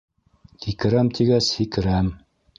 [0.65, 2.13] Кикерәм тигәс, һикерәм...